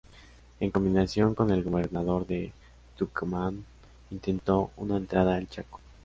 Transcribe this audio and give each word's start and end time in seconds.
En 0.59 0.71
combinación 0.71 1.35
con 1.35 1.51
el 1.51 1.61
gobernador 1.61 2.25
de 2.25 2.51
Tucumán 2.97 3.63
intentó 4.09 4.71
una 4.77 4.97
entrada 4.97 5.35
al 5.35 5.47
Chaco. 5.47 5.79